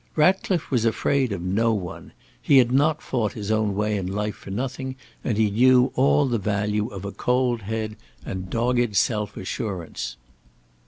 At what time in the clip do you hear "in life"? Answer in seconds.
3.97-4.33